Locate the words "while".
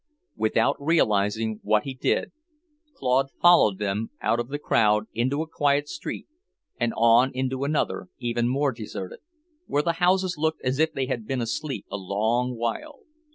12.57-13.01